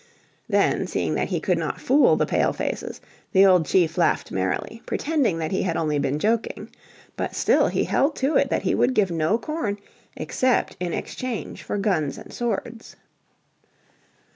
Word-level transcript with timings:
Then, 0.49 0.87
seeing 0.87 1.13
that 1.13 1.27
he 1.27 1.39
could 1.39 1.59
not 1.59 1.79
fool 1.79 2.15
the 2.15 2.25
Pale 2.25 2.53
faces 2.53 3.01
the 3.33 3.45
old 3.45 3.67
chief 3.67 3.99
laughed 3.99 4.31
merrily, 4.31 4.81
pretending 4.87 5.37
that 5.37 5.51
he 5.51 5.61
had 5.61 5.77
only 5.77 5.99
been 5.99 6.17
joking. 6.17 6.71
But 7.15 7.35
still 7.35 7.67
he 7.67 7.83
held 7.83 8.15
to 8.15 8.35
it 8.35 8.49
that 8.49 8.63
he 8.63 8.73
would 8.73 8.95
give 8.95 9.11
no 9.11 9.37
corn 9.37 9.77
except 10.17 10.75
in 10.79 10.91
exchange 10.91 11.61
for 11.61 11.77
guns 11.77 12.17
and 12.17 12.33
swords. 12.33 12.95